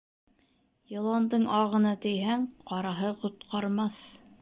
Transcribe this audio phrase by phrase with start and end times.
[0.93, 4.05] Йыландың ағына тейһәң, ҡараһы ҡотҡармаҫ.